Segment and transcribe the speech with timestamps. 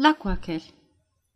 [0.00, 0.60] La Quaker.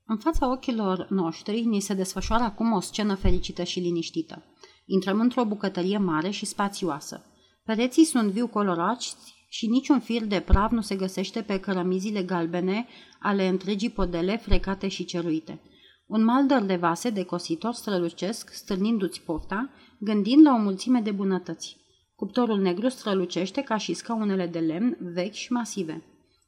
[0.06, 4.42] În fața ochilor noștri ni se desfășoară acum o scenă fericită și liniștită.
[4.86, 7.24] Intrăm într-o bucătărie mare și spațioasă.
[7.64, 9.16] Pereții sunt viu colorați
[9.48, 12.86] și niciun fir de praf nu se găsește pe cărămizile galbene
[13.20, 15.60] ale întregii podele frecate și ceruite.
[16.06, 21.76] Un maldăr de vase de cositor strălucesc, stârnindu-ți pofta, gândind la o mulțime de bunătăți.
[22.14, 26.02] Cuptorul negru strălucește ca și scaunele de lemn vechi și masive.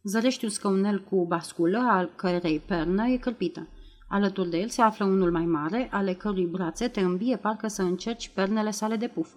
[0.06, 3.68] Zărești un scaunel cu basculă, al cărei pernă e cârpită.
[4.08, 7.82] Alături de el se află unul mai mare, ale cărui brațe te îmbie parcă să
[7.82, 9.32] încerci pernele sale de puf.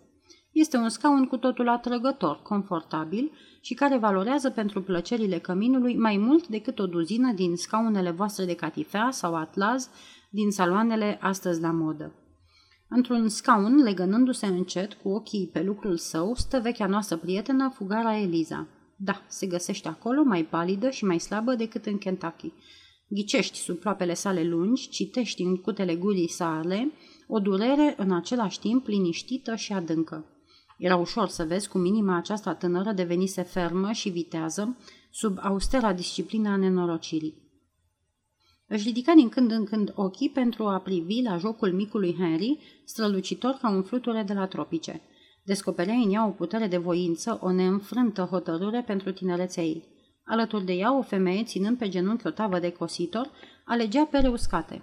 [0.51, 6.47] Este un scaun cu totul atrăgător, confortabil și care valorează pentru plăcerile căminului mai mult
[6.47, 9.89] decât o duzină din scaunele voastre de catifea sau atlaz
[10.29, 12.11] din saloanele astăzi la modă.
[12.89, 18.67] Într-un scaun, legănându-se încet cu ochii pe lucrul său, stă vechea noastră prietenă, fugara Eliza.
[18.99, 22.53] Da, se găsește acolo, mai palidă și mai slabă decât în Kentucky.
[23.07, 26.91] Ghicești sub ploapele sale lungi, citești în cutele gurii sale
[27.27, 30.25] o durere în același timp liniștită și adâncă.
[30.77, 34.77] Era ușor să vezi cum inima aceasta tânără devenise fermă și vitează
[35.11, 37.45] sub austera disciplina nenorocirii.
[38.67, 43.57] Își ridica din când în când ochii pentru a privi la jocul micului Henry, strălucitor
[43.61, 45.01] ca un fluture de la tropice.
[45.47, 49.83] Descoperea în ea o putere de voință, o neînfrântă hotărâre pentru tinerețea ei.
[50.23, 53.29] Alături de ea, o femeie, ținând pe genunchi o tavă de cositor,
[53.65, 54.81] alegea pere uscate.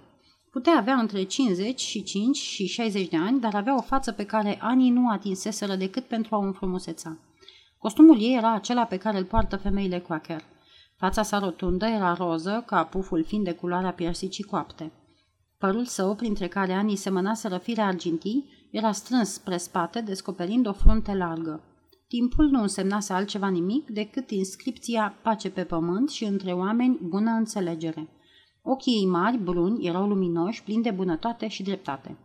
[0.51, 4.89] Putea avea între 55 și 60 de ani, dar avea o față pe care anii
[4.89, 7.17] nu atinseseră decât pentru a o înfrumuseța.
[7.77, 10.41] Costumul ei era acela pe care îl poartă femeile quaker.
[10.97, 14.91] Fața sa rotundă era roză, ca puful fiind de culoarea piersicii coapte.
[15.57, 21.13] Părul său, printre care anii semănaseră fire argintii, era strâns spre spate, descoperind o frunte
[21.13, 21.61] largă.
[22.07, 28.09] Timpul nu însemnase altceva nimic decât inscripția pace pe pământ și între oameni bună înțelegere.
[28.61, 32.17] Ochii ei mari, bruni, erau luminoși, plini de bunătate și dreptate.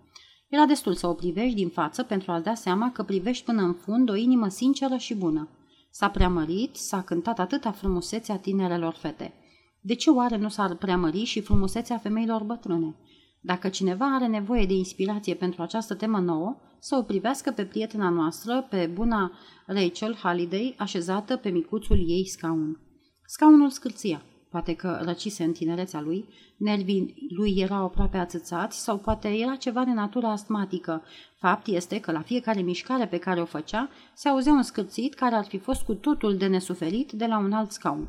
[0.48, 3.72] Era destul să o privești din față pentru a-ți da seama că privești până în
[3.72, 5.48] fund o inimă sinceră și bună.
[5.90, 9.32] S-a preamărit, s-a cântat atâta frumusețea tinerelor fete.
[9.80, 12.94] De ce oare nu s-ar preamări și frumusețea femeilor bătrâne?
[13.40, 18.08] Dacă cineva are nevoie de inspirație pentru această temă nouă, să o privească pe prietena
[18.08, 19.32] noastră, pe buna
[19.66, 22.80] Rachel Halliday, așezată pe micuțul ei scaun.
[23.24, 24.22] Scaunul scârția.
[24.50, 29.84] Poate că răcise în tinerețea lui, nervii lui erau aproape ațățați sau poate era ceva
[29.84, 31.02] de natură astmatică.
[31.38, 35.34] Fapt este că la fiecare mișcare pe care o făcea se auzea un scârțit care
[35.34, 38.08] ar fi fost cu totul de nesuferit de la un alt scaun.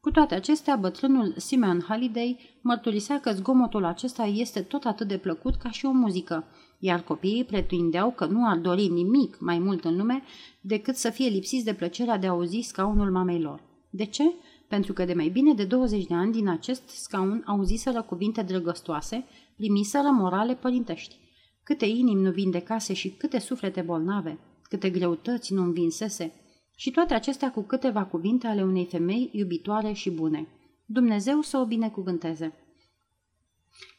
[0.00, 5.56] Cu toate acestea, bătrânul Simeon Halliday mărturisea că zgomotul acesta este tot atât de plăcut
[5.56, 6.44] ca și o muzică,
[6.78, 10.22] iar copiii pretindeau că nu ar dori nimic mai mult în lume
[10.60, 13.62] decât să fie lipsiți de plăcerea de a auzi scaunul mamei lor.
[13.90, 14.32] De ce?
[14.68, 19.24] Pentru că de mai bine de 20 de ani din acest scaun auziseră cuvinte drăgăstoase,
[19.56, 21.16] primiseră morale părintești.
[21.62, 26.39] Câte inimi nu vindecase și câte suflete bolnave, câte greutăți nu învinsese,
[26.80, 30.48] și toate acestea cu câteva cuvinte ale unei femei iubitoare și bune.
[30.84, 32.52] Dumnezeu să o binecuvânteze.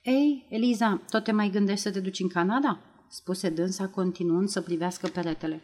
[0.02, 4.62] Ei, Eliza, tot te mai gândești să te duci în Canada?" spuse dânsa, continuând să
[4.62, 5.62] privească peretele.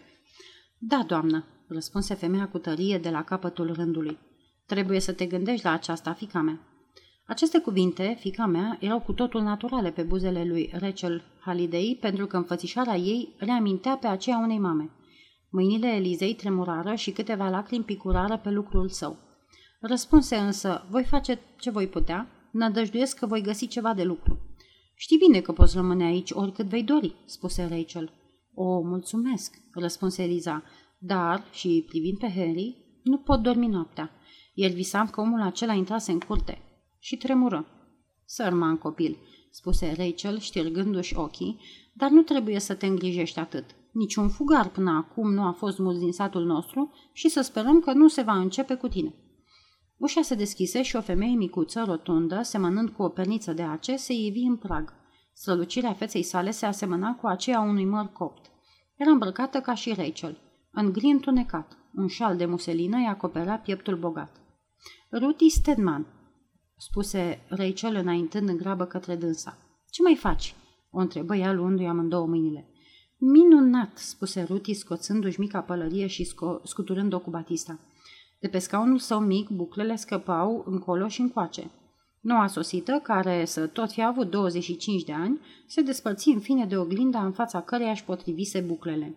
[0.78, 4.18] Da, doamnă," răspunse femeia cu tărie de la capătul rândului.
[4.66, 6.60] Trebuie să te gândești la aceasta, fica mea."
[7.26, 12.38] Aceste cuvinte, fica mea, erau cu totul naturale pe buzele lui Rachel Halliday, pentru că
[12.38, 14.92] înfățișarea ei reamintea pe aceea unei mame.
[15.50, 19.18] Mâinile Elizei tremurară și câteva lacrimi picurară pe lucrul său.
[19.80, 24.40] Răspunse însă, voi face ce voi putea, nădăjduiesc că voi găsi ceva de lucru.
[24.96, 28.12] Știi bine că poți rămâne aici oricât vei dori, spuse Rachel.
[28.54, 30.64] O, mulțumesc, răspunse Eliza,
[30.98, 34.12] dar, și privind pe Harry, nu pot dormi noaptea.
[34.54, 36.62] Ieri visam că omul acela intrase în curte
[37.00, 37.66] și tremură.
[38.26, 39.18] Sărman copil,
[39.52, 41.60] spuse Rachel, știrgându-și ochii,
[41.94, 43.66] dar nu trebuie să te îngrijești atât.
[43.98, 47.94] Niciun fugar până acum nu a fost mult din satul nostru și să sperăm că
[47.94, 49.16] nu se va începe cu tine.
[49.98, 54.14] Ușa se deschise și o femeie micuță, rotundă, semănând cu o perniță de ace, se
[54.14, 54.94] ivi în prag.
[55.34, 58.52] Strălucirea feței sale se asemăna cu aceea unui măr copt.
[58.96, 60.38] Era îmbrăcată ca și Rachel,
[60.72, 61.78] în gri întunecat.
[61.94, 64.42] Un șal de muselină îi acoperea pieptul bogat.
[65.12, 66.08] Ruti Stedman,
[66.76, 69.58] spuse Rachel înaintând în grabă către dânsa.
[69.90, 70.56] Ce mai faci?
[70.92, 72.72] O întrebă ea luându-i amândouă mâinile.
[73.20, 77.80] Minunat, spuse Ruti scoțându-și mica pălărie și sco- scuturând-o cu Batista.
[78.40, 81.72] De pe scaunul său mic, buclele scăpau încolo și încoace.
[82.20, 86.78] Noua sosită, care să tot fi avut 25 de ani, se despărți în fine de
[86.78, 89.16] oglinda în fața căreia își potrivise buclele.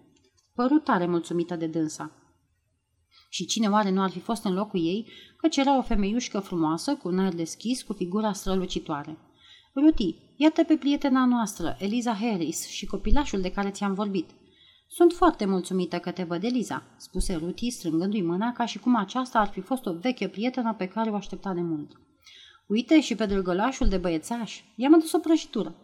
[0.54, 2.10] Părut tare mulțumită de dânsa.
[3.28, 5.06] Și cine oare nu ar fi fost în locul ei,
[5.36, 9.18] căci era o femeiușcă frumoasă, cu un aer deschis, cu figura strălucitoare.
[9.74, 14.30] Ruti, iată pe prietena noastră, Eliza Harris, și copilașul de care ți-am vorbit.
[14.88, 19.38] Sunt foarte mulțumită că te văd, Eliza, spuse Ruti, strângându-i mâna ca și cum aceasta
[19.38, 22.00] ar fi fost o veche prietenă pe care o aștepta de mult.
[22.66, 25.74] Uite și pe drăgălașul de băiețaș, i-am adus o prăjitură.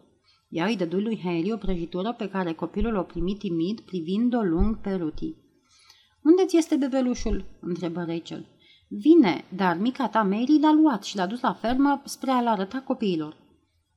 [0.48, 4.80] Ea îi dădu lui Harry o prăjitură pe care copilul o primi timid, privind-o lung
[4.80, 5.34] pe Ruti.
[6.22, 8.46] Unde ți este bebelușul?" întrebă Rachel.
[8.88, 12.80] Vine, dar mica ta Mary l-a luat și l-a dus la fermă spre a-l arăta
[12.80, 13.44] copiilor.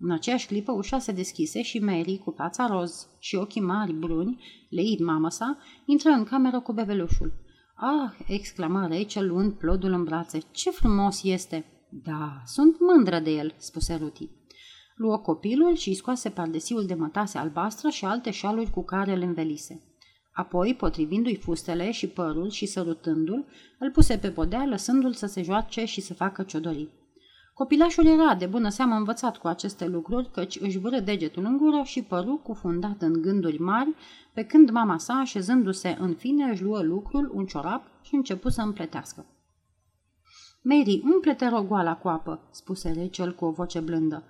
[0.02, 4.44] În aceeași clipă ușa se deschise și Mary, cu fața roz și ochii mari bruni,
[4.70, 7.34] leit mamă sa, intră în cameră cu bebelușul.
[7.76, 10.40] Ah!" exclamă Rachel luând plodul în brațe.
[10.52, 14.30] Ce frumos este!" Da, sunt mândră de el," spuse Ruti.
[14.96, 19.84] Luă copilul și scoase pardesiul de mătase albastră și alte șaluri cu care îl învelise.
[20.32, 23.46] Apoi, potrivindu-i fustele și părul și sărutându-l,
[23.80, 26.99] îl puse pe podea, lăsându-l să se joace și să facă ciodorii.
[27.60, 31.82] Copilașul era de bună seamă învățat cu aceste lucruri, căci își vâră degetul în gură
[31.84, 33.96] și părul cufundat în gânduri mari,
[34.34, 38.62] pe când mama sa, așezându-se în fine, își luă lucrul, un ciorap și începu să
[38.62, 39.26] împletească.
[40.62, 44.24] Mary, umple-te rogoala cu apă, spuse Rachel cu o voce blândă.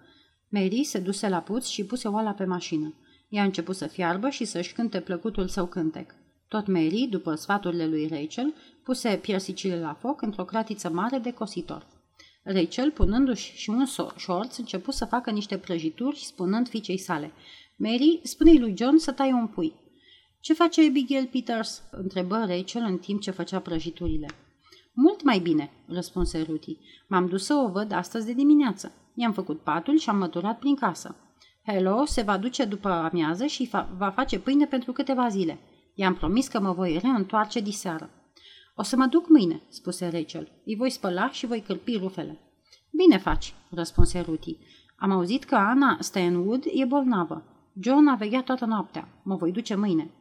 [0.48, 2.94] Mary se duse la puț și puse oala pe mașină.
[3.28, 6.16] Ea a început să fiarbă și să-și cânte plăcutul său cântec.
[6.48, 8.54] Tot Mary, după sfaturile lui Rachel,
[8.84, 11.98] puse piersicile la foc într-o cratiță mare de cositor.
[12.52, 13.86] Rachel, punându-și și un
[14.16, 17.32] șorț, început să facă niște prăjituri și spunând fiicei sale.
[17.76, 19.74] Mary, spune lui John să taie un pui.
[20.40, 24.28] Ce face Abigail Peters?" întrebă Rachel în timp ce făcea prăjiturile.
[24.94, 26.78] Mult mai bine, răspunse Ruti.
[27.08, 28.92] M-am dus să o văd astăzi de dimineață.
[29.16, 31.16] I-am făcut patul și am măturat prin casă.
[31.66, 35.60] Hello se va duce după amiază și fa- va face pâine pentru câteva zile.
[35.96, 38.10] I-am promis că mă voi reîntoarce diseară.
[38.80, 40.52] O să mă duc mâine, spuse Rachel.
[40.66, 42.40] Îi voi spăla și voi cârpi rufele.
[42.92, 44.58] Bine faci, răspunse Ruti.
[44.96, 47.44] Am auzit că Ana Stanwood e bolnavă.
[47.80, 49.08] John a vegheat toată noaptea.
[49.24, 50.12] Mă voi duce mâine.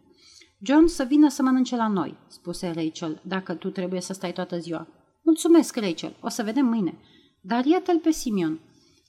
[0.60, 4.58] John să vină să mănânce la noi, spuse Rachel, dacă tu trebuie să stai toată
[4.58, 4.86] ziua.
[5.22, 6.98] Mulțumesc, Rachel, o să vedem mâine.
[7.40, 8.60] Dar iată-l pe Simeon.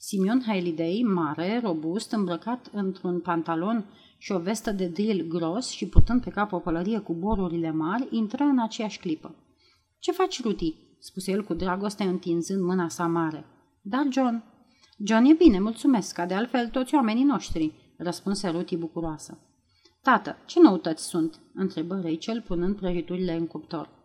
[0.01, 3.85] Simeon Halliday, mare, robust, îmbrăcat într-un pantalon
[4.17, 8.07] și o vestă de drill gros și purtând pe cap o pălărie cu borurile mari,
[8.09, 9.35] intră în aceeași clipă.
[9.99, 13.45] Ce faci, Ruti?" spuse el cu dragoste întinzând mâna sa mare.
[13.81, 14.43] Dar John."
[15.05, 19.37] John e bine, mulțumesc, ca de altfel toți oamenii noștri," răspunse Ruti bucuroasă.
[20.01, 23.98] Tată, ce noutăți sunt?" întrebă Rachel punând prăjiturile în cuptor.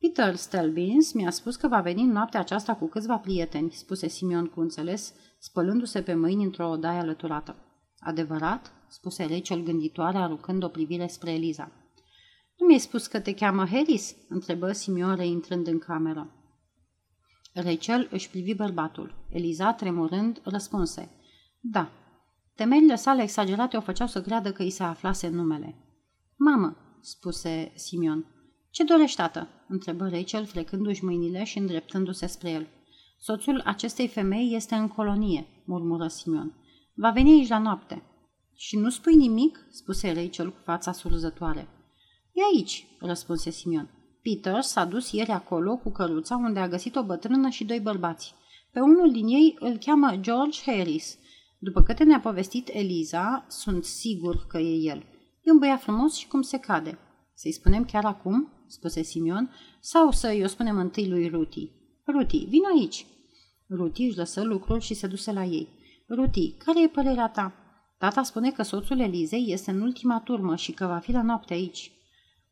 [0.00, 4.46] Peter Stelbins mi-a spus că va veni în noaptea aceasta cu câțiva prieteni, spuse Simeon
[4.46, 7.56] cu înțeles, spălându-se pe mâini într-o odaie alăturată.
[7.98, 8.72] Adevărat?
[8.88, 11.72] spuse Rachel gânditoare, aruncând o privire spre Eliza.
[12.56, 14.16] Nu mi-ai spus că te cheamă Harris?
[14.28, 16.32] întrebă Simeon reintrând în cameră.
[17.52, 19.26] Rachel își privi bărbatul.
[19.30, 21.10] Eliza, tremurând, răspunse.
[21.60, 21.90] Da.
[22.54, 25.74] Temerile sale exagerate o făceau să creadă că îi se aflase numele.
[26.36, 28.26] Mamă, spuse Simeon.
[28.70, 32.66] Ce dorești, tată?" Întrebă Rachel, frecându-și mâinile și îndreptându-se spre el.
[33.18, 36.52] Soțul acestei femei este în colonie," murmură Simeon.
[36.94, 38.02] Va veni aici la noapte."
[38.54, 41.68] Și nu spui nimic?" spuse Rachel cu fața surzătoare.
[42.32, 43.90] E aici," răspunse Simeon.
[44.22, 48.34] Peter s-a dus ieri acolo cu căruța unde a găsit o bătrână și doi bărbați.
[48.72, 51.18] Pe unul din ei îl cheamă George Harris.
[51.58, 55.06] După câte ne-a povestit Eliza, sunt sigur că e el.
[55.42, 56.98] E un băiat frumos și cum se cade.
[57.34, 61.70] Să-i spunem chiar acum?" Spuse Simeon, sau să-i o spunem întâi lui Ruti.
[62.06, 63.06] Ruti, vin aici!"
[63.70, 65.68] Ruti își lăsă lucrul și se duse la ei.
[66.08, 67.54] Ruti, care e părerea ta?"
[67.98, 71.54] Tata spune că soțul Elizei este în ultima turmă și că va fi la noapte
[71.54, 71.92] aici.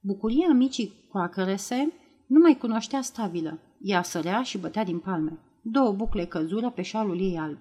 [0.00, 1.92] Bucuria micii coacărese
[2.26, 3.58] nu mai cunoștea stabilă.
[3.80, 5.38] Ea sărea și bătea din palme.
[5.62, 7.58] Două bucle căzură pe șalul ei alb.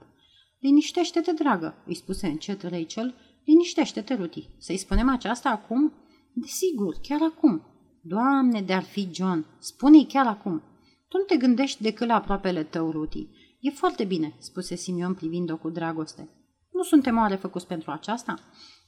[0.59, 3.13] Liniștește-te, dragă, îi spuse încet Rachel.
[3.43, 4.49] Liniștește-te, Ruti.
[4.57, 5.93] Să-i spunem aceasta acum?
[6.33, 7.61] Desigur, chiar acum.
[8.07, 10.61] Doamne, de-ar fi John, spune-i chiar acum.
[11.07, 13.27] Tu nu te gândești decât la aproapele tău, Ruti.
[13.59, 16.29] E foarte bine, spuse Simion privind-o cu dragoste.
[16.71, 18.39] Nu suntem oare făcuți pentru aceasta?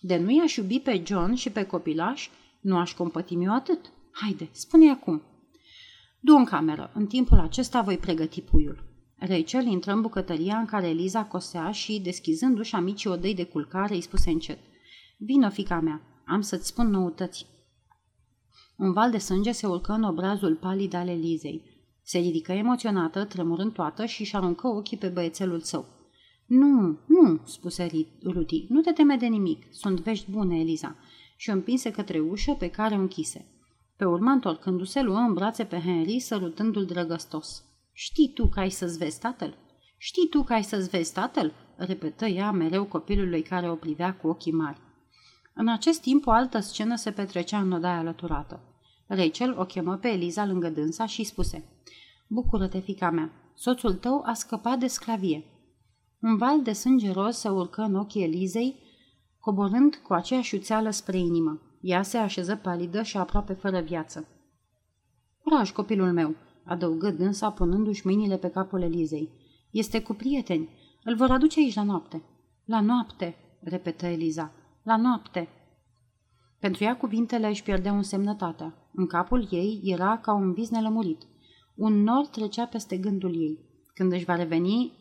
[0.01, 2.29] De nu i-aș iubi pe John și pe copilaș,
[2.61, 3.79] nu aș compătimi eu atât.
[4.11, 5.21] Haide, spune acum.
[6.19, 6.91] Du în cameră.
[6.93, 8.83] În timpul acesta voi pregăti puiul.
[9.19, 14.01] Rachel intră în bucătăria în care Eliza cosea și, deschizându-și amicii odăi de culcare, îi
[14.01, 14.59] spuse încet.
[15.17, 17.45] Vino, fica mea, am să-ți spun noutăți.
[18.77, 21.61] Un val de sânge se urcă în obrazul palid al Elizei.
[22.03, 25.85] Se ridică emoționată, tremurând toată și își aruncă ochii pe băiețelul său.
[26.45, 29.63] Nu, nu, spuse Ruti, nu te teme de nimic.
[29.69, 30.95] Sunt vești bune, Eliza.
[31.35, 33.45] Și o împinse către ușă pe care o închise.
[33.95, 37.63] Pe urmă, întorcându-se, luă în brațe pe Henry, sărutându-l drăgăstos.
[37.91, 39.57] Știi tu că ai să-ți vezi tatăl?
[39.97, 44.27] Știi tu că ai să-ți vezi tatăl?" repetă ea mereu copilului care o privea cu
[44.27, 44.79] ochii mari.
[45.59, 48.59] În acest timp, o altă scenă se petrecea în odaia alăturată.
[49.07, 51.63] Rachel o chemă pe Eliza lângă dânsa și spuse
[52.27, 55.43] Bucură-te, fica mea, soțul tău a scăpat de sclavie.
[56.21, 58.79] Un val de sânge roz se urcă în ochii Elizei,
[59.39, 61.61] coborând cu aceeași uțeală spre inimă.
[61.81, 64.27] Ea se așeză palidă și aproape fără viață.
[65.43, 69.29] Curaj, copilul meu, adăugă dânsa punându-și mâinile pe capul Elizei.
[69.71, 70.69] Este cu prieteni.
[71.03, 72.23] Îl vor aduce aici la noapte.
[72.65, 74.51] La noapte, repetă Eliza.
[74.87, 75.49] La noapte.
[76.59, 78.73] Pentru ea cuvintele își pierdeau însemnătatea.
[78.93, 81.21] În capul ei era ca un vis nelămurit.
[81.75, 83.59] Un nor trecea peste gândul ei.
[83.93, 84.91] Când își va reveni,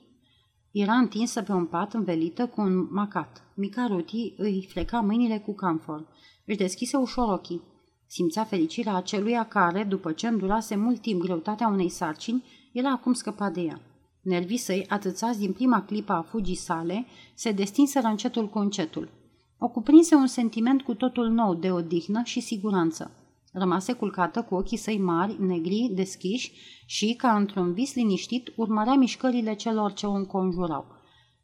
[0.71, 3.43] era întinsă pe un pat învelită cu un macat.
[3.55, 6.07] Mica Ruti îi freca mâinile cu camfor.
[6.47, 7.63] Își deschise ușor ochii.
[8.07, 13.53] Simțea fericirea aceluia care, după ce îndurase mult timp greutatea unei sarcini, era acum scăpat
[13.53, 13.81] de ea.
[14.23, 19.25] Nervii săi, atâțați din prima clipă a fugii sale, se destinseră încetul cu încetul.
[19.59, 23.11] O cuprinse un sentiment cu totul nou de odihnă și siguranță.
[23.53, 26.53] Rămase culcată cu ochii săi mari, negri, deschiși
[26.87, 30.87] și, ca într-un vis liniștit, urmărea mișcările celor ce o înconjurau.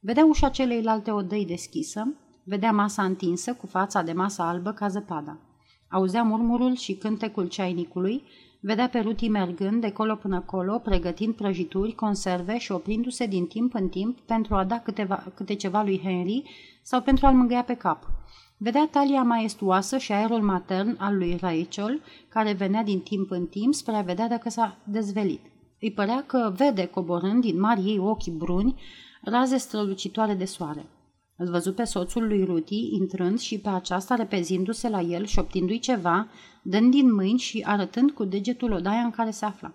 [0.01, 2.15] Vedea ușa celeilalte odăi deschisă,
[2.45, 5.39] vedea masa întinsă cu fața de masă albă ca zăpada.
[5.89, 8.23] Auzea murmurul și cântecul ceainicului,
[8.65, 13.75] vedea pe Ruti mergând de colo până colo, pregătind prăjituri, conserve și oprindu-se din timp
[13.75, 16.43] în timp pentru a da câteva, câte ceva lui Henry
[16.83, 18.11] sau pentru a-l mângâia pe cap.
[18.57, 23.75] Vedea talia maestuoasă și aerul matern al lui Rachel, care venea din timp în timp
[23.75, 25.41] spre a vedea dacă s-a dezvelit.
[25.81, 28.81] Îi părea că vede coborând din mari ei ochi bruni
[29.23, 30.87] raze strălucitoare de soare.
[31.45, 35.79] Îl văzu pe soțul lui Ruti intrând și pe aceasta repezindu-se la el și optindu-i
[35.79, 36.29] ceva,
[36.63, 39.73] dând din mâini și arătând cu degetul odaia în care se afla.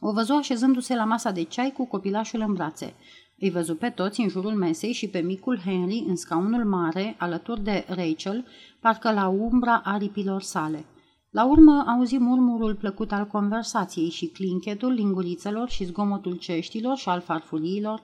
[0.00, 2.94] O văzu așezându-se la masa de ceai cu copilașul în brațe.
[3.38, 7.64] Îi văzu pe toți în jurul mesei și pe micul Henry în scaunul mare, alături
[7.64, 8.46] de Rachel,
[8.80, 10.84] parcă la umbra aripilor sale.
[11.30, 17.20] La urmă auzi murmurul plăcut al conversației și clinchetul lingurițelor și zgomotul ceștilor și al
[17.20, 18.02] farfuriilor.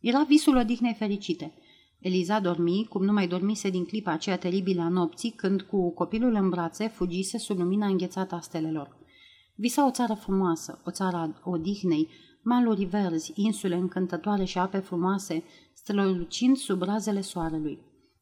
[0.00, 1.52] Era visul odihnei fericite–
[2.04, 6.34] Eliza dormi, cum nu mai dormise din clipa aceea teribilă a nopții, când cu copilul
[6.34, 8.96] în brațe fugise sub lumina înghețată a stelelor.
[9.54, 12.08] Visa o țară frumoasă, o țară a odihnei,
[12.42, 15.42] maluri verzi, insule încântătoare și ape frumoase,
[15.72, 17.78] strălucind sub razele soarelui.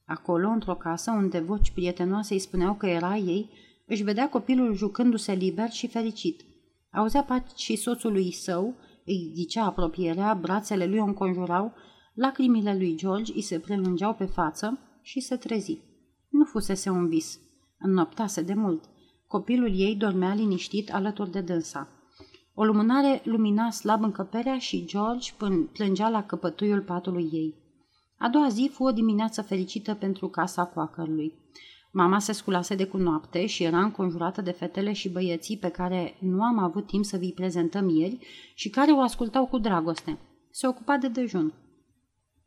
[0.06, 3.50] Acolo, într-o casă unde voci prietenoase îi spuneau că era ei,
[3.86, 6.44] își vedea copilul jucându-se liber și fericit.
[6.92, 8.74] Auzea și soțului său,
[9.04, 11.72] îi zicea apropierea, brațele lui o înconjurau,
[12.14, 15.78] Lacrimile lui George îi se prelungeau pe față și se trezi.
[16.28, 17.38] Nu fusese un vis.
[17.78, 18.84] Înnoptase de mult.
[19.26, 21.88] Copilul ei dormea liniștit alături de dânsa.
[22.54, 25.32] O lumânare lumina slab încăperea și George
[25.72, 27.54] plângea la căpătuiul patului ei.
[28.18, 31.34] A doua zi fu o dimineață fericită pentru casa coacărului.
[31.92, 36.16] Mama se sculase de cu noapte și era înconjurată de fetele și băieții pe care
[36.20, 38.18] nu am avut timp să vi prezentăm ieri
[38.54, 40.18] și care o ascultau cu dragoste.
[40.50, 41.52] Se ocupa de dejun.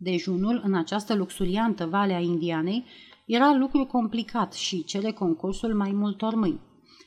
[0.05, 2.85] Dejunul, în această luxuriantă vale a Indianei,
[3.25, 6.59] era lucru complicat și cere concursul mai multor mâini.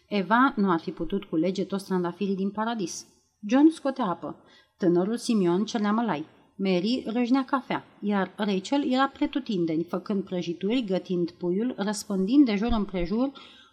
[0.08, 3.06] Eva nu ar fi putut culege toți trandafirii din paradis.
[3.46, 4.36] John scotea apă.
[4.76, 6.24] Tânărul Simeon celea mălai.
[6.56, 13.30] Mary răjnea cafea, iar Rachel era pretutindeni, făcând prăjituri, gătind puiul, răspândind de jur împrejur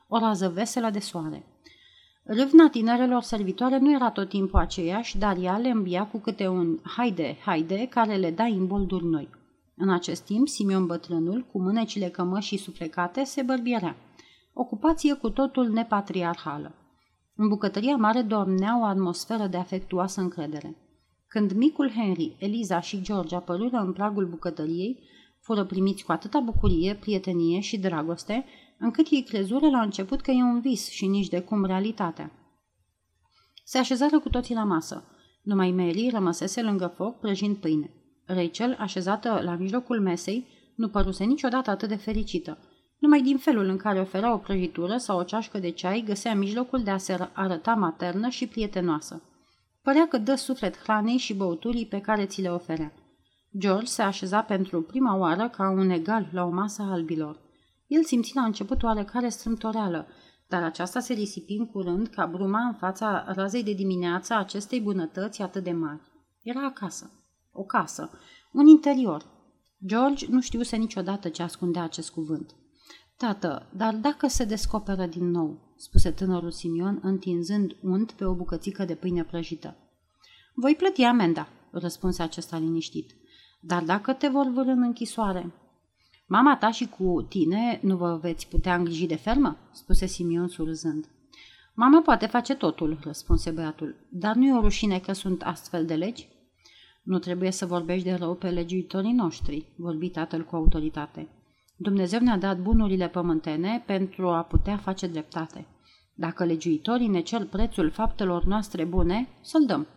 [0.07, 1.54] o rază veselă de soare.
[2.27, 6.79] Râvna tinerelor servitoare nu era tot timpul aceeași, dar ea le îmbia cu câte un
[6.83, 9.29] haide, haide, care le da imbolduri noi.
[9.75, 13.95] În acest timp, Simion bătrânul, cu mânecile cămășii suflecate, se bărbierea.
[14.53, 16.75] Ocupație cu totul nepatriarhală.
[17.35, 20.75] În bucătăria mare dormea o atmosferă de afectuoasă încredere.
[21.27, 24.99] Când micul Henry, Eliza și George apărură în pragul bucătăriei,
[25.41, 28.45] fură primiți cu atâta bucurie, prietenie și dragoste,
[28.79, 32.31] încât ei crezură la început că e un vis și nici de cum realitatea.
[33.63, 35.03] Se așezară cu toții la masă.
[35.43, 37.89] Numai Mary rămăsese lângă foc prăjind pâine.
[38.25, 42.57] Rachel, așezată la mijlocul mesei, nu păruse niciodată atât de fericită.
[42.99, 46.83] Numai din felul în care oferea o prăjitură sau o ceașcă de ceai, găsea mijlocul
[46.83, 49.21] de a se arăta maternă și prietenoasă.
[49.81, 52.93] Părea că dă suflet hranei și băuturii pe care ți le oferea.
[53.57, 57.44] George se așeza pentru prima oară ca un egal la o masă albilor.
[57.87, 60.07] El simți la început oarecare strâmtoreală,
[60.47, 64.81] dar aceasta se risipi în curând ca bruma în fața razei de dimineață a acestei
[64.81, 66.01] bunătăți atât de mari.
[66.41, 67.11] Era acasă.
[67.51, 68.09] O casă.
[68.51, 69.25] Un interior.
[69.85, 72.55] George nu știuse niciodată ce ascundea acest cuvânt.
[73.17, 75.73] Tată, dar dacă se descoperă din nou?
[75.77, 79.77] spuse tânărul Simion, întinzând unt pe o bucățică de pâine prăjită.
[80.53, 83.15] Voi plăti amenda, răspunse acesta liniștit.
[83.59, 85.53] Dar dacă te vor vârâ în închisoare,
[86.25, 91.05] Mama ta și cu tine nu vă veți putea îngriji de fermă?" spuse Simion surzând.
[91.73, 95.95] Mama poate face totul," răspunse băiatul, dar nu e o rușine că sunt astfel de
[95.95, 96.27] legi?"
[97.03, 101.27] Nu trebuie să vorbești de rău pe legiuitorii noștri," vorbi tatăl cu autoritate.
[101.77, 105.67] Dumnezeu ne-a dat bunurile pământene pentru a putea face dreptate.
[106.13, 109.87] Dacă legiuitorii ne cer prețul faptelor noastre bune, să-l dăm.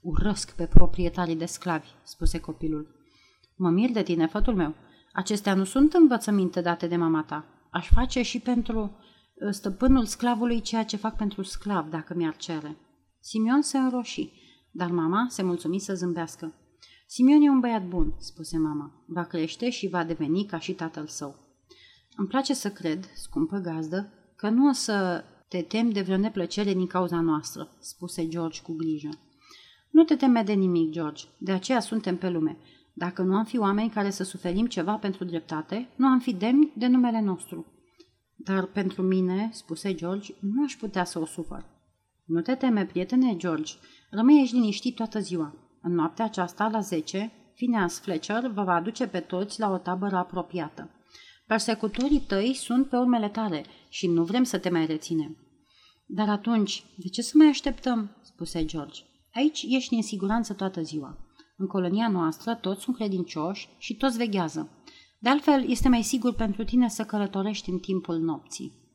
[0.00, 2.94] Urăsc pe proprietarii de sclavi, spuse copilul.
[3.56, 4.74] Mă mir de tine, fătul meu.
[5.16, 7.44] Acestea nu sunt învățăminte date de mama ta.
[7.70, 12.76] Aș face și pentru uh, stăpânul sclavului ceea ce fac pentru sclav, dacă mi-ar cere.
[13.20, 14.32] Simion se înroși,
[14.70, 16.54] dar mama se mulțumi să zâmbească.
[17.06, 19.04] Simion e un băiat bun, spuse mama.
[19.06, 21.36] Va crește și va deveni ca și tatăl său.
[22.16, 26.72] Îmi place să cred, scumpă gazdă, că nu o să te temi de vreo neplăcere
[26.72, 29.10] din cauza noastră, spuse George cu grijă.
[29.90, 32.58] Nu te teme de nimic, George, de aceea suntem pe lume.
[32.98, 36.72] Dacă nu am fi oameni care să suferim ceva pentru dreptate, nu am fi demni
[36.76, 37.66] de numele nostru.
[38.34, 41.64] Dar pentru mine, spuse George, nu aș putea să o sufăr.
[42.24, 43.72] Nu te teme, prietene George,
[44.10, 45.54] rămâi ești liniștit toată ziua.
[45.82, 50.16] În noaptea aceasta, la 10, Phineas Fletcher vă va aduce pe toți la o tabără
[50.16, 50.90] apropiată.
[51.46, 55.36] Persecutorii tăi sunt pe urmele tale și nu vrem să te mai reținem.
[56.06, 58.16] Dar atunci, de ce să mai așteptăm?
[58.22, 59.02] spuse George.
[59.32, 61.25] Aici ești în siguranță toată ziua.
[61.56, 64.70] În colonia noastră toți sunt credincioși și toți veghează.
[65.18, 68.85] De altfel, este mai sigur pentru tine să călătorești în timpul nopții.